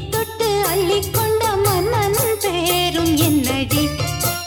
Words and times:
தொட்டு 0.00 0.64
அள்ளிக்கொண்ட 0.72 1.42
மன்னன் 1.56 2.38
பேரும் 2.40 3.16
என்னடி? 3.16 3.88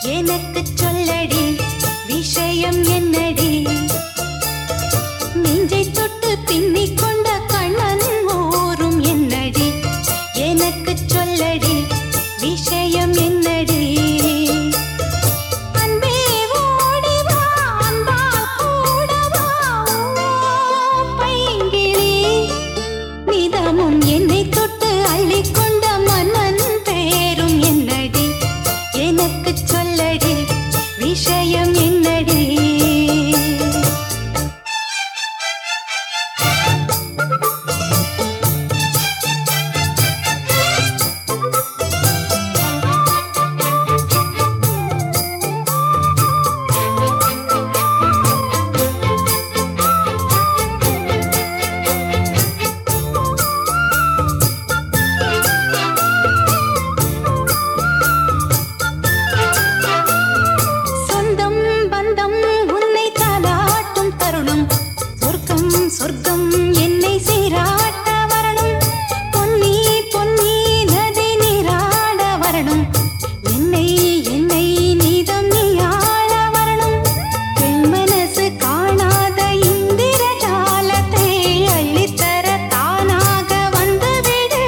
எனக்கு 0.03 0.63
சொல்லடி 0.75 1.43
விஷயம் 2.07 2.83
என்னடி? 2.83 3.67
நெஞ்சை 5.33 5.91
தொட்டு 5.91 6.37
பின்னிக் 6.45 6.97
கொண்ட 6.97 7.41
கண்ணன் 7.47 8.27
ஓரும் 8.27 8.99
என்னடி? 9.03 9.71
எனக்கு 10.33 10.95
என்ன? 13.15 13.46
சொர்க்கம் 65.97 66.73
என்னை 66.73 67.19
சீராட்ட 67.19 68.09
வரணும். 68.31 68.75
பொன்னி 69.31 69.75
பொன்னி 70.11 70.83
நதி 70.83 71.35
நீராட 71.35 72.37
வரணும். 72.41 72.83
என்னை 73.53 73.87
என்னை 74.23 74.95
நீதம் 74.95 75.49
நீயாழ 75.51 76.31
வரணும். 76.55 76.99
பெண் 77.55 77.89
மனசு 77.89 78.45
காணாத 78.57 79.53
இந்திர 79.71 80.23
ஜாலத்தை 80.43 81.29
அள்ளித்தர 81.77 82.67
தானாக 82.69 83.69
வந்துவிடு. 83.75 84.63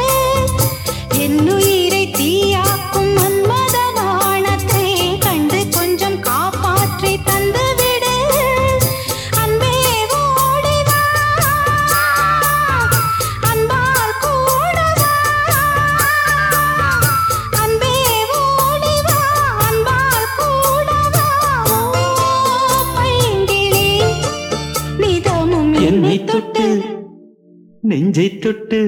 தந்த 7.25 7.58
என்னை 26.09 26.23
தொட்டு 26.23 26.63
நெஞ்சை 27.81 28.39
தொட்டு 28.39 28.79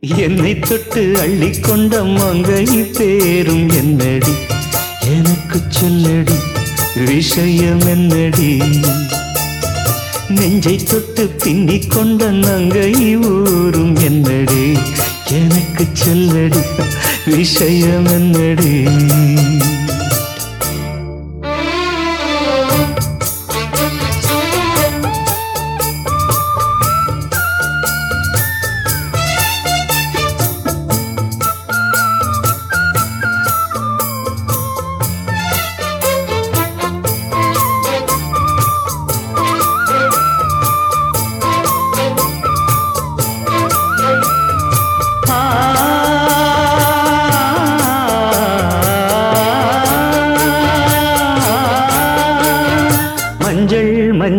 என்னை 0.00 0.58
தொட்டு 0.58 1.02
அள்ளிக்கொண்ட 1.16 2.00
மங்கை 2.18 2.64
பேரும் 2.98 3.68
என்னடி? 3.70 4.32
எனக்கு 5.06 5.60
சொல்லடி 5.68 6.36
விஷயம் 7.06 7.86
என்னடி? 7.86 8.50
நெஞ்சை 10.28 10.76
தொட்டு 10.84 11.30
பின்னிக் 11.44 11.90
கொண்ட 11.90 12.30
நங்கை 12.30 13.16
ஊரும் 13.16 13.96
என்னடி? 13.96 14.64
எனக்கு 15.30 15.86
சொல்லடி 16.04 16.64
விஷயம் 17.36 18.06
என்னடி? 18.06 18.74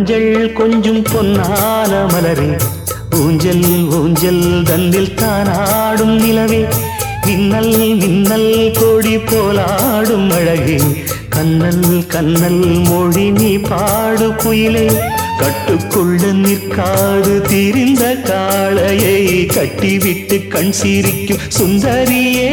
மஞ்சள் 0.06 0.54
கொஞ்சம் 0.54 1.04
பொன்னான 1.04 1.92
மலரே. 2.12 2.62
ஊஞ்சல் 3.16 3.92
ஊஞ்சல் 3.92 4.64
தன்னில் 4.64 5.14
தானாடும் 5.16 6.16
நிலவே. 6.22 6.66
மின்னல் 7.26 7.96
மின்னல் 7.96 8.72
கோடி 8.80 9.18
போலாடும் 9.18 10.30
அழகே. 10.32 10.80
கண்ணல் 11.30 12.06
கண்ணல் 12.08 12.62
மொழி 12.90 13.30
நீ 13.30 13.58
பாடு 13.58 14.36
குயிலே. 14.36 14.86
கட்டுக்குள்ள 15.40 16.32
நிற்காது 16.34 17.42
திரிந்த 17.42 18.04
காளையை 18.24 19.46
கட்டிவிட்டு 19.46 20.48
கண் 20.48 20.72
சிரிக்கும் 20.72 21.44
சுந்தரியே. 21.58 22.52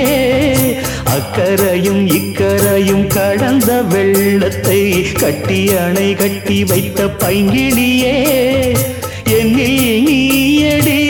அக்கரையும் 1.14 2.02
இக்கரையும் 2.10 3.06
கடந்த 3.06 3.82
வெள்ளத்தை 3.82 4.80
கட்டி 5.12 5.76
அணை 5.76 6.14
கட்டி 6.14 6.64
வைத்த 6.64 7.06
பைங்கிழியே 7.06 8.16
என்னில் 9.38 9.80
நீயடி 10.06 11.00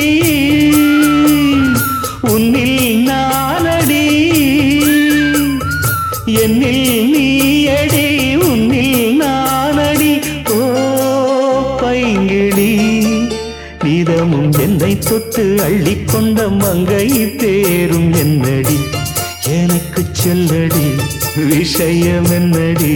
உன்னில் 2.21 2.81
நீதமும் 14.22 14.53
என்னை 14.53 14.99
தொட்டு 14.99 15.43
அள்ளிக்கொண்ட 15.62 16.43
மங்கை 16.56 17.06
தேரும் 17.37 18.12
என்னடி? 18.12 18.77
எனக்கு 19.50 20.03
சொல்லடி 20.21 20.84
விஷயம் 21.47 22.31
என்னடி? 22.31 22.93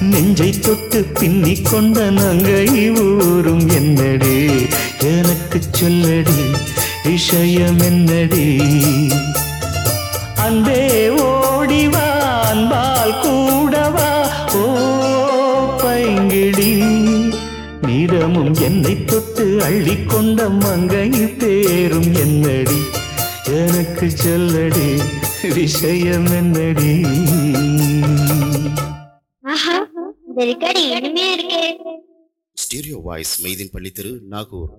நெஞ்சை 0.00 0.50
தொட்டு 0.60 1.00
பின்னிக் 1.20 1.68
கொண்ட 1.70 2.06
நங்கை 2.10 2.66
ஊரும் 3.04 3.68
என்னடி? 3.70 4.36
எனக்கு 5.12 5.60
சொல்லடி 5.80 6.40
விஷயம் 7.04 7.80
என்னடி? 7.80 8.46
அன்பே 10.34 10.82
ஓடிவா 11.26 12.06
அன்பால் 12.50 13.18
கூடவா? 13.22 14.03
நீரமும் 18.24 18.54
என்னை 18.66 18.92
தொட்டு 19.04 19.44
அள்ளிக்கொண்ட 19.66 20.44
மங்கை 20.60 21.08
பேரும் 21.40 22.08
என்னடி? 22.14 22.78
எனக்கு 23.56 24.06
சொல்லடி 24.22 24.86
விஷயம் 25.54 26.28
என்னடி? 26.32 26.92
Stereo 32.56 33.00
voice 33.02 33.34
Meideen 33.44 33.72
Pallitheru 33.74 34.12
Nagore. 34.28 34.72